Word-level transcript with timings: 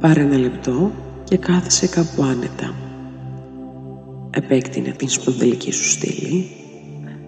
Πάρε 0.00 0.20
ένα 0.20 0.38
λεπτό 0.38 0.90
και 1.24 1.36
κάθισε 1.36 1.86
κάπου 1.86 2.22
άνετα. 2.22 2.74
Επέκτηνε 4.30 4.90
την 4.90 5.08
σπονδυλική 5.08 5.70
σου 5.70 5.90
στήλη, 5.90 6.50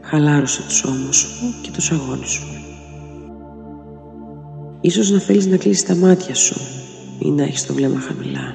χαλάρωσε 0.01 0.63
τους 0.63 0.85
ώμους 0.85 1.17
σου 1.17 1.29
και 1.63 1.71
τους 1.71 1.91
αγώνες 1.91 2.29
σου. 2.29 2.47
Ίσως 4.81 5.11
να 5.11 5.19
θέλεις 5.19 5.47
να 5.47 5.57
κλείσεις 5.57 5.85
τα 5.85 5.95
μάτια 5.97 6.35
σου 6.35 6.61
ή 7.19 7.31
να 7.31 7.43
έχεις 7.43 7.67
το 7.67 7.75
βλέμμα 7.75 8.01
χαμηλά. 8.01 8.55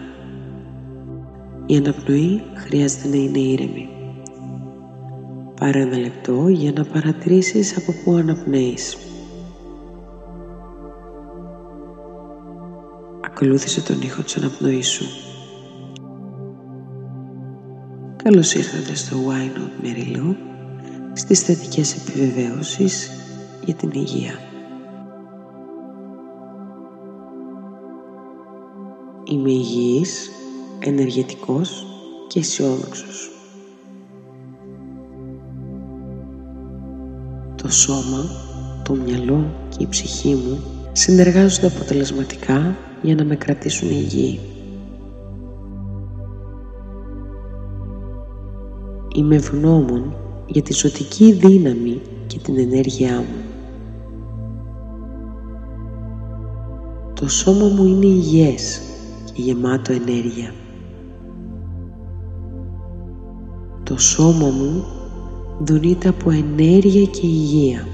Η 1.65 1.75
αναπνοή 1.75 2.41
χρειάζεται 2.53 3.07
να 3.07 3.15
είναι 3.15 3.39
ήρεμη. 3.39 3.89
Πάρε 5.59 5.79
ένα 5.79 5.97
λεπτό 5.97 6.47
για 6.47 6.71
να 6.71 6.85
παρατηρήσεις 6.85 7.77
από 7.77 7.93
πού 8.03 8.13
αναπνέεις. 8.13 8.97
Ακολούθησε 13.45 13.81
τον 13.81 14.01
ήχο 14.01 14.21
της 14.21 14.37
αναπνοής 14.37 14.87
σου. 14.87 15.05
Καλώς 18.23 18.53
ήρθατε 18.53 18.95
στο 18.95 19.17
Why 19.27 19.57
Not 19.57 19.85
Mary 19.85 20.17
Lou, 20.17 20.35
στις 21.13 21.41
θετικές 21.41 21.95
επιβεβαίωσεις 21.95 23.09
για 23.65 23.73
την 23.73 23.91
υγεία. 23.93 24.39
Είμαι 29.23 29.51
υγιής, 29.51 30.29
ενεργετικός 30.79 31.85
και 32.27 32.39
αισιόδοξος. 32.39 33.31
Το 37.55 37.71
σώμα, 37.71 38.25
το 38.83 38.93
μυαλό 38.93 39.67
και 39.69 39.83
η 39.83 39.87
ψυχή 39.87 40.35
μου 40.35 40.74
συνεργάζονται 40.97 41.67
αποτελεσματικά 41.67 42.75
για 43.01 43.15
να 43.15 43.23
με 43.23 43.35
κρατήσουν 43.35 43.89
υγιή. 43.89 44.39
Είμαι 49.15 49.35
ευγνώμων 49.35 50.15
για 50.45 50.61
τη 50.61 50.73
ζωτική 50.73 51.31
δύναμη 51.31 52.01
και 52.27 52.39
την 52.39 52.57
ενέργειά 52.57 53.17
μου. 53.17 53.43
Το 57.13 57.27
σώμα 57.27 57.67
μου 57.67 57.85
είναι 57.85 58.05
υγιές 58.05 58.81
και 59.25 59.41
γεμάτο 59.41 59.93
ενέργεια. 59.93 60.53
Το 63.83 63.97
σώμα 63.97 64.47
μου 64.47 64.85
δονείται 65.59 66.07
από 66.09 66.29
ενέργεια 66.31 67.05
και 67.05 67.27
υγεία. 67.27 67.87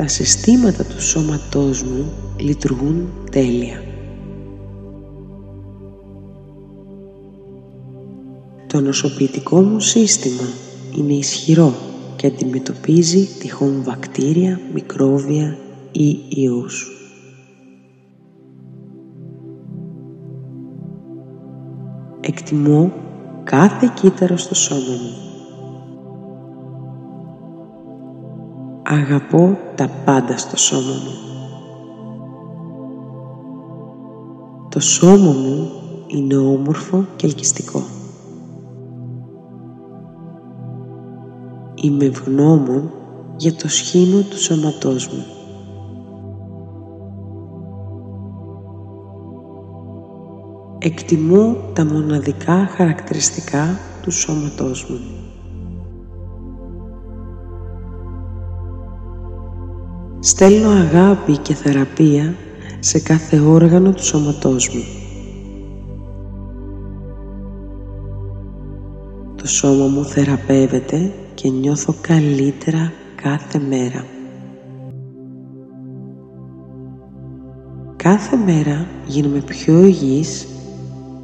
Τα 0.00 0.08
συστήματα 0.08 0.84
του 0.84 1.02
σώματός 1.02 1.82
μου 1.82 2.12
λειτουργούν 2.36 3.08
τέλεια. 3.30 3.82
Το 8.66 8.80
νοσοποιητικό 8.80 9.60
μου 9.60 9.80
σύστημα 9.80 10.48
είναι 10.96 11.12
ισχυρό 11.12 11.74
και 12.16 12.26
αντιμετωπίζει 12.26 13.28
τυχόν 13.38 13.82
βακτήρια, 13.84 14.60
μικρόβια 14.74 15.56
ή 15.92 16.18
ιούς. 16.28 16.86
Εκτιμώ 22.20 22.92
κάθε 23.44 23.92
κύτταρο 23.94 24.36
στο 24.36 24.54
σώμα 24.54 24.80
μου. 24.80 25.29
Αγαπώ 28.92 29.58
τα 29.74 29.90
πάντα 30.04 30.36
στο 30.36 30.56
σώμα 30.56 30.92
μου. 30.92 31.12
Το 34.68 34.80
σώμα 34.80 35.32
μου 35.32 35.70
είναι 36.06 36.36
όμορφο 36.36 37.04
και 37.16 37.26
ελκυστικό. 37.26 37.82
Είμαι 41.74 42.04
ευγνώμων 42.04 42.90
για 43.36 43.54
το 43.54 43.68
σχήμα 43.68 44.22
του 44.22 44.42
σώματός 44.42 45.08
μου. 45.08 45.24
Εκτιμώ 50.78 51.56
τα 51.72 51.84
μοναδικά 51.84 52.66
χαρακτηριστικά 52.66 53.78
του 54.02 54.10
σώματός 54.10 54.86
μου. 54.90 55.29
Στέλνω 60.22 60.68
αγάπη 60.68 61.36
και 61.36 61.54
θεραπεία 61.54 62.34
σε 62.78 63.00
κάθε 63.00 63.40
όργανο 63.40 63.92
του 63.92 64.04
σώματός 64.04 64.68
μου. 64.68 64.82
Το 69.36 69.46
σώμα 69.46 69.86
μου 69.86 70.04
θεραπεύεται 70.04 71.12
και 71.34 71.48
νιώθω 71.48 71.94
καλύτερα 72.00 72.92
κάθε 73.22 73.58
μέρα. 73.58 74.04
Κάθε 77.96 78.36
μέρα 78.36 78.86
γίνομαι 79.06 79.40
πιο 79.40 79.84
υγιής 79.84 80.46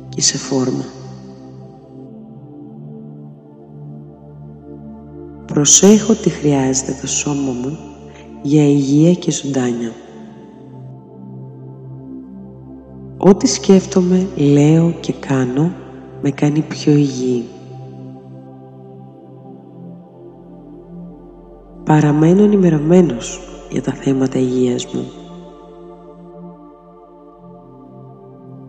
και 0.09 0.21
σε 0.21 0.39
φόρμα. 0.39 0.85
Προσέχω 5.47 6.15
τι 6.15 6.31
χρειάζεται 6.31 6.97
το 7.01 7.06
σώμα 7.06 7.53
μου 7.53 7.86
για 8.47 8.69
υγεία 8.69 9.12
και 9.12 9.31
ζωντάνια. 9.31 9.93
Ό,τι 13.19 13.47
σκέφτομαι, 13.47 14.27
λέω 14.37 14.95
και 15.01 15.12
κάνω 15.12 15.73
με 16.23 16.31
κάνει 16.31 16.61
πιο 16.61 16.93
υγιή. 16.93 17.45
Παραμένω 21.85 22.43
ενημερωμένος 22.43 23.41
για 23.71 23.83
τα 23.83 23.93
θέματα 23.93 24.39
υγείας 24.39 24.87
μου. 24.87 25.05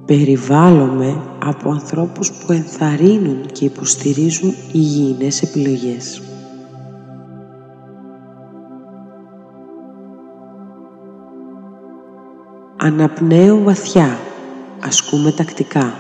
Περιβάλλομαι 0.06 1.22
από 1.46 1.70
ανθρώπους 1.70 2.32
που 2.32 2.52
ενθαρρύνουν 2.52 3.46
και 3.52 3.66
υποστηρίζουν 3.66 4.54
υγιεινές 4.72 5.42
επιλογές. 5.42 6.27
Αναπνέω 12.88 13.64
βαθιά, 13.64 14.20
ασκούμε 14.80 15.32
τακτικά 15.32 15.94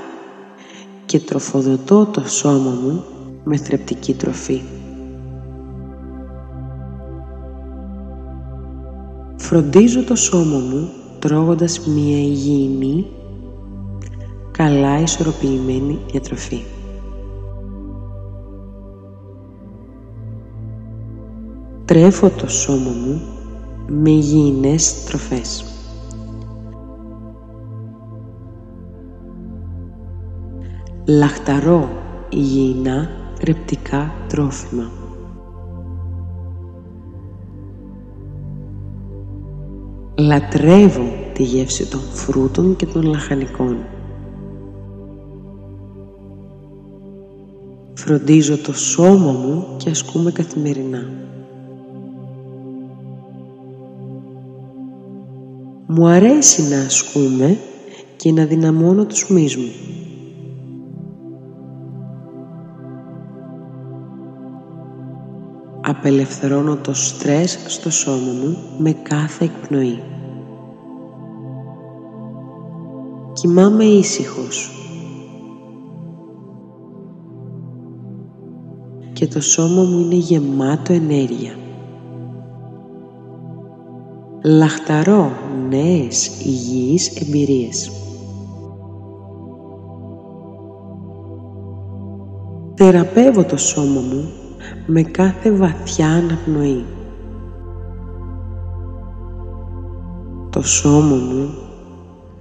και 1.06 1.20
τροφοδοτώ 1.20 2.06
το 2.06 2.30
σώμα 2.30 2.70
μου 2.70 3.03
με 3.44 3.58
θρεπτική 3.58 4.14
τροφή. 4.14 4.62
Φροντίζω 9.38 10.03
το 10.03 10.16
σώμα 10.16 10.58
μου 10.58 10.90
τρώγοντας 11.20 11.80
μία 11.80 12.18
υγιεινή 12.18 13.06
καλά 14.52 15.00
ισορροπημένη 15.00 16.00
διατροφή. 16.12 16.62
Τρέφω 21.86 22.30
το 22.30 22.48
σώμα 22.50 22.92
μου 23.06 23.22
με 23.88 24.09
υγιεινές 24.09 25.04
τροφές. 25.04 25.77
Λαχταρώ 31.09 31.90
υγιεινά 32.29 33.09
ρεπτικά 33.44 34.13
τρόφιμα. 34.28 34.91
Λατρεύω 40.18 41.13
τη 41.33 41.44
γεύση 41.44 41.89
των 41.89 42.00
φρούτων 42.00 42.75
και 42.75 42.86
των 42.86 43.04
λαχανικών. 43.04 43.77
Φροντίζω 47.94 48.57
το 48.57 48.74
σώμα 48.74 49.31
μου 49.31 49.65
και 49.77 49.89
ασκούμε 49.89 50.31
καθημερινά. 50.31 51.10
Μου 55.88 56.07
αρέσει 56.07 56.62
να 56.62 56.80
ασκούμε 56.80 57.57
και 58.15 58.31
να 58.31 58.45
δυναμώνω 58.45 59.06
τους 59.06 59.30
μυς 59.30 59.56
μου. 59.56 59.97
Απελευθερώνω 65.89 66.75
το 66.75 66.94
στρες 66.94 67.60
στο 67.68 67.92
σώμα 67.92 68.31
μου 68.42 68.57
με 68.78 68.92
κάθε 68.92 69.44
εκπνοή. 69.44 70.04
Κοιμάμαι 73.34 73.84
ήσυχος 73.84 74.72
και 79.13 79.28
το 79.28 79.42
σώμα 79.42 79.84
μου 79.84 80.00
είναι 80.00 80.16
γεμάτο 80.16 80.94
ενέργεια. 80.94 81.56
Λαχταρώ 84.44 85.31
νέες 85.69 86.28
υγιείς 86.45 87.22
εμπειρίες. 87.22 87.92
Θεραπεύω 92.75 93.44
το 93.44 93.57
σώμα 93.57 94.01
μου 94.01 94.31
με 94.86 95.02
κάθε 95.02 95.52
βαθιά 95.52 96.08
αναπνοή. 96.08 96.86
Το 100.50 100.62
σώμα 100.62 101.16
μου 101.16 101.50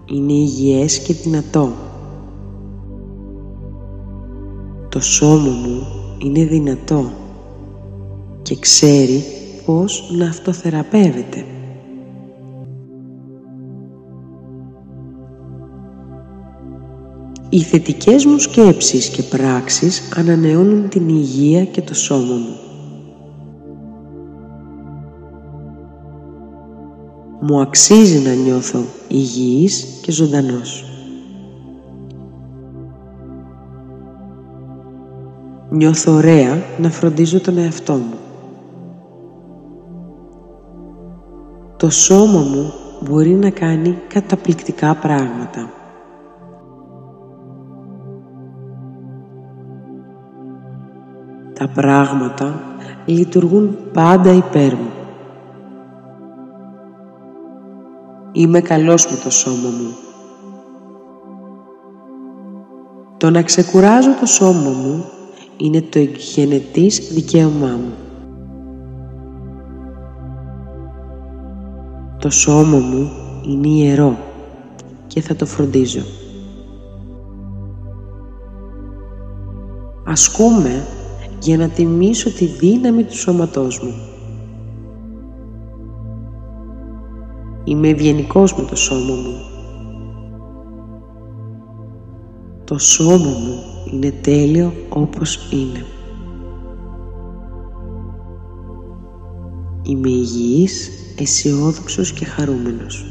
είναι 0.06 0.32
υγιές 0.32 0.98
και 0.98 1.12
δυνατό. 1.14 1.72
Το 4.88 5.00
σώμα 5.00 5.50
μου 5.50 5.86
είναι 6.18 6.44
δυνατό 6.44 7.10
και 8.42 8.56
ξέρει 8.58 9.24
πώς 9.66 10.10
να 10.18 10.28
αυτοθεραπεύεται. 10.28 11.44
Οι 17.56 17.60
θετικές 17.60 18.24
μου 18.24 18.38
σκέψεις 18.38 19.08
και 19.08 19.22
πράξεις 19.22 20.12
ανανεώνουν 20.16 20.88
την 20.88 21.08
υγεία 21.08 21.64
και 21.64 21.82
το 21.82 21.94
σώμα 21.94 22.34
μου. 22.34 22.56
Μου 27.40 27.60
αξίζει 27.60 28.18
να 28.18 28.34
νιώθω 28.34 28.84
υγιής 29.08 30.00
και 30.02 30.12
ζωντανός. 30.12 30.84
Νιώθω 35.70 36.12
ωραία 36.12 36.64
να 36.78 36.90
φροντίζω 36.90 37.40
τον 37.40 37.58
εαυτό 37.58 37.92
μου. 37.92 38.18
Το 41.76 41.90
σώμα 41.90 42.40
μου 42.40 42.72
μπορεί 43.08 43.34
να 43.34 43.50
κάνει 43.50 43.98
καταπληκτικά 44.08 44.94
πράγματα. 44.94 45.75
Τα 51.58 51.68
πράγματα 51.68 52.60
λειτουργούν 53.06 53.76
πάντα 53.92 54.32
υπέρ 54.32 54.74
μου. 54.74 54.90
Είμαι 58.32 58.60
καλός 58.60 59.06
με 59.10 59.16
το 59.24 59.30
σώμα 59.30 59.68
μου. 59.68 59.94
Το 63.16 63.30
να 63.30 63.42
ξεκουράζω 63.42 64.10
το 64.20 64.26
σώμα 64.26 64.70
μου 64.70 65.04
είναι 65.56 65.80
το 65.80 65.98
γενετής 66.34 67.08
δικαίωμά 67.12 67.70
μου. 67.70 67.92
Το 72.18 72.30
σώμα 72.30 72.78
μου 72.78 73.10
είναι 73.46 73.68
ιερό 73.68 74.16
και 75.06 75.20
θα 75.20 75.36
το 75.36 75.46
φροντίζω. 75.46 76.02
Ασκούμε 80.06 80.86
για 81.40 81.56
να 81.56 81.68
τιμήσω 81.68 82.30
τη 82.30 82.44
δύναμη 82.44 83.04
του 83.04 83.16
σώματός 83.16 83.80
μου. 83.82 83.94
Είμαι 87.64 87.88
ευγενικός 87.88 88.54
με 88.54 88.62
το 88.62 88.76
σώμα 88.76 89.14
μου. 89.14 89.40
Το 92.64 92.78
σώμα 92.78 93.16
μου 93.16 93.62
είναι 93.92 94.10
τέλειο 94.10 94.72
όπως 94.88 95.52
είναι. 95.52 95.84
Είμαι 99.82 100.08
υγιής, 100.08 100.90
αισιόδοξος 101.18 102.12
και 102.12 102.24
χαρούμενος. 102.24 103.04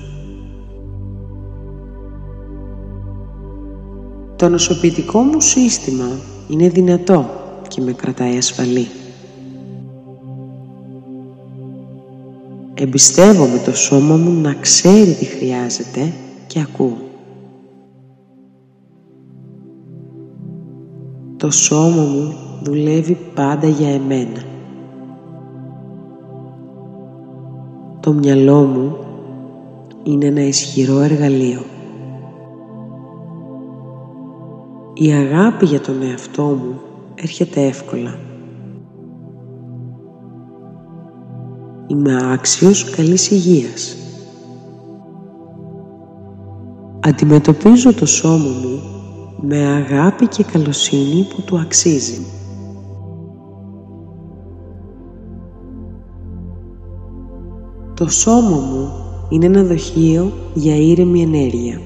Το 4.36 4.50
νοσοποιητικό 4.50 5.20
μου 5.20 5.40
σύστημα 5.42 6.08
είναι 6.50 6.70
δυνατό 6.70 7.45
και 7.68 7.82
με 7.82 7.92
κρατάει 7.92 8.38
ασφαλή. 8.38 8.88
Εμπιστεύομαι 12.74 13.62
το 13.66 13.76
σώμα 13.76 14.16
μου 14.16 14.42
να 14.42 14.54
ξέρει 14.54 15.14
τι 15.14 15.26
χρειάζεται 15.26 16.14
και 16.48 16.60
ακούω. 16.60 16.98
Το 21.38 21.52
σώμα 21.52 22.04
μου 22.04 22.34
δουλεύει 22.64 23.18
πάντα 23.36 23.68
για 23.68 23.90
εμένα. 23.90 24.44
Το 28.00 28.14
μυαλό 28.14 28.64
μου 28.64 28.96
είναι 30.04 30.26
ένα 30.26 30.42
ισχυρό 30.42 31.00
εργαλείο. 31.00 31.62
Η 34.94 35.12
αγάπη 35.12 35.66
για 35.66 35.82
τον 35.82 36.02
εαυτό 36.02 36.44
μου 36.44 36.80
έρχεται 37.16 37.66
εύκολα. 37.66 38.20
Είμαι 41.88 42.34
άξιος 42.34 42.90
καλής 42.90 43.32
υγείας. 43.32 43.98
Αντιμετωπίζω 47.00 47.94
το 47.94 48.06
σώμα 48.06 48.50
μου 48.50 48.82
με 49.42 49.66
αγάπη 49.66 50.28
και 50.28 50.44
καλοσύνη 50.44 51.28
που 51.30 51.42
του 51.42 51.60
αξίζει. 51.60 52.26
Το 57.94 58.08
σώμα 58.08 58.58
μου 58.58 58.92
είναι 59.30 59.46
ένα 59.46 59.64
δοχείο 59.64 60.32
για 60.54 60.76
ήρεμη 60.76 61.22
ενέργεια. 61.22 61.80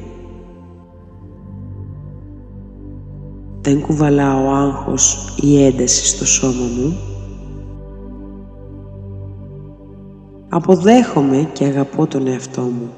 Δεν 3.61 3.81
κουβαλάω 3.81 4.49
άγχος 4.49 5.35
ή 5.41 5.63
ένταση 5.63 6.05
στο 6.07 6.25
σώμα 6.25 6.65
μου. 6.77 6.97
Αποδέχομαι 10.49 11.49
και 11.53 11.65
αγαπώ 11.65 12.07
τον 12.07 12.27
εαυτό 12.27 12.61
μου. 12.61 12.89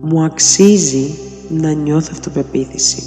Μου 0.00 0.24
αξίζει 0.24 1.18
να 1.48 1.72
νιώθω 1.72 2.08
αυτοπεποίθηση. 2.12 3.02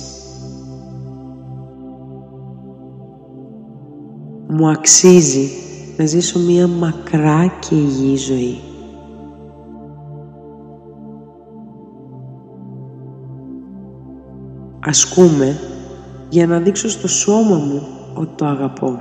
Μου 4.47 4.69
αξίζει 4.69 5.49
να 5.97 6.05
ζήσω 6.05 6.39
μία 6.39 6.67
μακρά 6.67 7.47
και 7.59 7.75
υγιή 7.75 8.15
ζωή. 8.15 8.68
Ασκούμε 14.85 15.59
για 16.29 16.47
να 16.47 16.59
δείξω 16.59 16.89
στο 16.89 17.07
σώμα 17.07 17.57
μου 17.57 17.87
ότι 18.13 18.35
το 18.35 18.45
αγαπώ. 18.45 18.99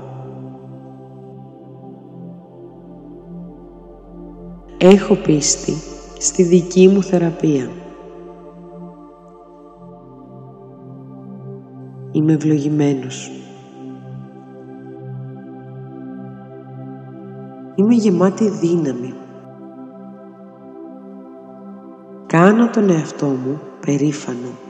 Έχω 4.79 5.15
πίστη 5.15 5.73
στη 6.19 6.43
δική 6.43 6.89
μου 6.89 7.03
θεραπεία. 7.03 7.71
Είμαι 12.13 12.33
ευλογημένος. 12.33 13.31
Είμαι 17.75 17.95
γεμάτη 17.95 18.49
δύναμη. 18.49 19.15
Κάνω 22.27 22.71
τον 22.71 22.91
εαυτό 22.91 23.27
μου 23.27 23.61
περήφανο. 23.87 24.68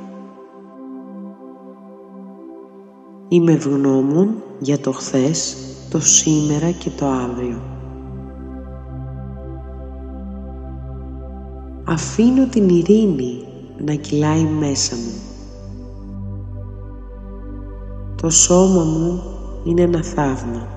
Είμαι 3.30 3.52
ευγνώμων 3.52 4.34
για 4.58 4.78
το 4.78 4.92
χθες, 4.92 5.56
το 5.90 6.00
σήμερα 6.00 6.70
και 6.70 6.90
το 6.90 7.06
αύριο. 7.06 7.60
Αφήνω 11.84 12.46
την 12.46 12.68
ειρήνη 12.68 13.44
να 13.84 13.94
κυλάει 13.94 14.44
μέσα 14.44 14.96
μου. 14.96 15.12
Το 18.22 18.30
σώμα 18.30 18.84
μου 18.84 19.22
είναι 19.64 19.82
ένα 19.82 20.02
θαύμα. 20.02 20.68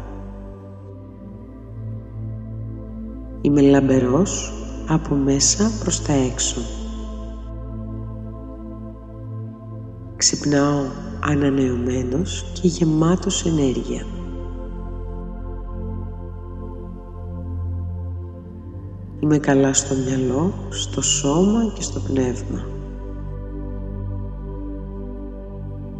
Είμαι 3.41 3.61
λαμπερός 3.61 4.53
από 4.87 5.15
μέσα 5.15 5.71
προς 5.83 6.01
τα 6.01 6.13
έξω. 6.13 6.61
Ξυπνάω 10.15 10.83
ανανεωμένος 11.21 12.45
και 12.53 12.67
γεμάτος 12.67 13.45
ενέργεια. 13.45 14.05
Είμαι 19.19 19.37
καλά 19.37 19.73
στο 19.73 19.95
μυαλό, 19.95 20.53
στο 20.69 21.01
σώμα 21.01 21.71
και 21.75 21.81
στο 21.81 21.99
πνεύμα. 21.99 22.65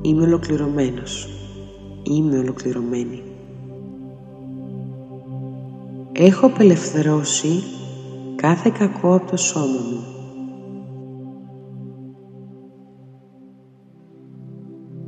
Είμαι 0.02 0.22
ολοκληρωμένος. 0.22 1.28
Είμαι 2.04 2.38
ολοκληρωμένη. 2.38 3.24
Έχω 6.12 6.46
απελευθερώσει 6.46 7.64
κάθε 8.36 8.72
κακό 8.78 9.16
από 9.16 9.32
το 9.32 9.38
σώμα 9.38 9.66
μου. 9.66 10.11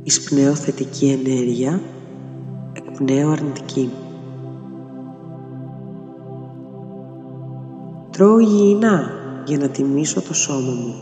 Εισπνέω 0.06 0.54
θετική 0.54 1.06
ενέργεια, 1.06 1.80
εκπνέω 2.72 3.30
αρνητική. 3.30 3.90
Τρώω 8.10 8.38
υγιεινά 8.38 9.10
για 9.46 9.58
να 9.58 9.68
τιμήσω 9.68 10.20
το 10.22 10.34
σώμα 10.34 10.72
μου. 10.72 10.94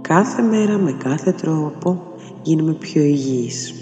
Κάθε 0.00 0.42
μέρα 0.42 0.78
με 0.78 0.92
κάθε 0.92 1.32
τρόπο 1.32 2.02
γίνομαι 2.42 2.72
πιο 2.72 3.02
υγιής. 3.02 3.74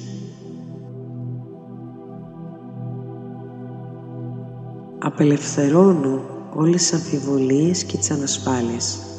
Απελευθερώνω 4.98 6.20
όλες 6.54 6.80
τις 6.80 6.92
αμφιβολίες 6.92 7.84
και 7.84 7.96
τις 7.96 8.10
ανασφάλειες. 8.10 9.13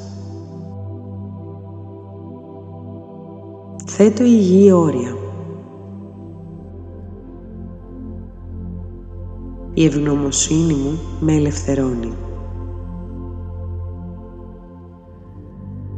Θέτω 3.97 4.23
υγιή 4.23 4.71
όρια. 4.73 5.15
Η 9.73 9.85
ευγνωμοσύνη 9.85 10.73
μου 10.73 10.99
με 11.19 11.33
ελευθερώνει. 11.33 12.13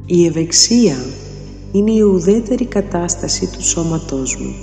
Η 0.05 0.25
ευεξία 0.25 0.95
είναι 1.71 1.91
η 1.91 2.01
ουδέτερη 2.01 2.65
κατάσταση 2.65 3.51
του 3.51 3.63
σώματός 3.63 4.37
μου. 4.37 4.55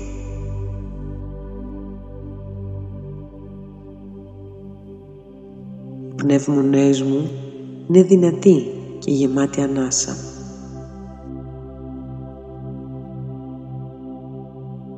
Οι 6.09 6.15
πνεύμονές 6.15 7.03
μου 7.03 7.31
είναι 7.89 8.03
δυνατοί 8.03 8.67
και 8.99 9.11
γεμάτοι 9.11 9.61
ανάσα. 9.61 10.34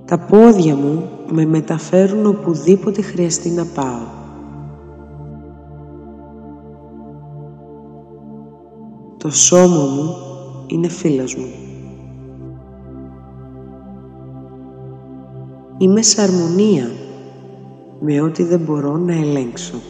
Τα 0.06 0.18
πόδια 0.18 0.76
μου 0.76 1.08
με 1.30 1.46
μεταφέρουν 1.46 2.26
οπουδήποτε 2.26 3.02
χρειαστεί 3.02 3.50
να 3.50 3.64
πάω. 3.64 4.14
Το 9.16 9.30
σώμα 9.30 9.84
μου 9.84 10.16
είναι 10.66 10.88
φίλος 10.88 11.36
μου. 11.36 11.46
Είμαι 15.78 16.02
σε 16.02 16.22
αρμονία 16.22 16.90
με 18.00 18.20
ό,τι 18.20 18.42
δεν 18.42 18.60
μπορώ 18.60 18.96
να 18.96 19.14
ελέγξω. 19.14 19.80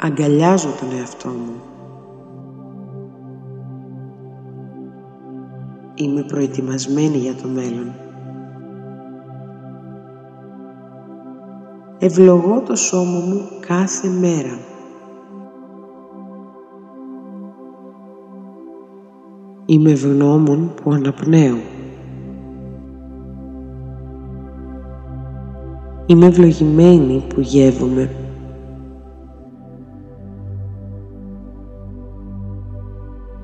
Αγκαλιάζω 0.00 0.68
τον 0.80 0.98
εαυτό 0.98 1.28
μου. 1.28 1.77
Είμαι 6.00 6.22
προετοιμασμένη 6.22 7.16
για 7.16 7.34
το 7.34 7.48
μέλλον. 7.48 7.92
Ευλογώ 11.98 12.62
το 12.66 12.76
σώμα 12.76 13.18
μου 13.18 13.40
κάθε 13.66 14.08
μέρα. 14.08 14.58
Είμαι 19.66 19.90
ευγνώμων 19.90 20.74
που 20.82 20.92
αναπνέω. 20.92 21.56
Είμαι 26.06 26.26
ευλογημένη 26.26 27.24
που 27.28 27.40
γεύομαι. 27.40 28.10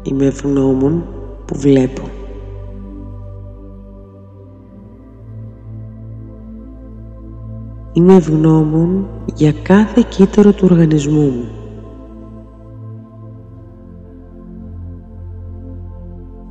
Είμαι 0.03 0.27
ευγνώμων 0.27 1.05
που 1.45 1.59
βλέπω. 1.59 2.03
Είμαι 7.97 8.15
ευγνώμων 8.15 9.07
για 9.35 9.53
κάθε 9.53 10.05
κύτταρο 10.09 10.53
του 10.53 10.69
οργανισμού 10.71 11.31
μου. 11.31 11.49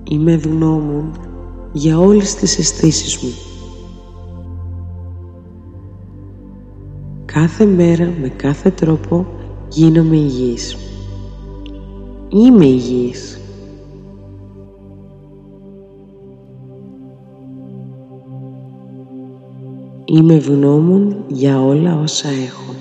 Είμαι 0.04 0.32
ευγνώμων 0.32 1.12
για 1.72 2.00
όλες 2.00 2.36
τις 2.36 2.58
αισθήσεις 2.60 3.18
μου. 3.24 3.30
Κάθε 7.26 7.66
μέρα 7.66 8.14
με 8.22 8.28
κάθε 8.28 8.70
τρόπο 8.70 9.26
γίνομαι 9.70 10.16
υγιής. 10.16 10.78
Είμαι 12.30 12.66
υγιής. 12.66 13.43
Είμαι 20.13 20.34
ευγνώμων 20.34 21.25
για 21.27 21.62
όλα 21.62 22.00
όσα 22.00 22.29
έχω. 22.29 22.74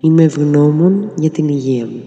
Είμαι 0.00 0.22
ευγνώμων 0.22 1.12
για 1.16 1.30
την 1.30 1.48
υγεία 1.48 1.86
μου. 1.86 2.02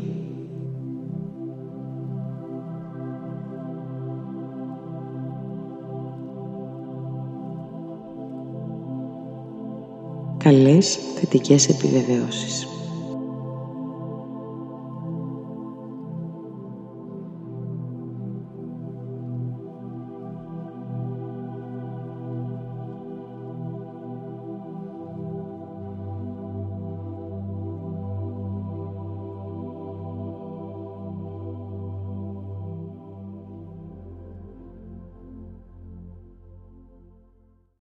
Καλές 10.38 10.96
θετικές 11.16 11.70
επιβεβαιώσεις. 11.70 12.79